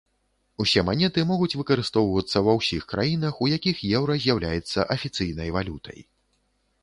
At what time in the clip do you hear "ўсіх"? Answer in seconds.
2.61-2.87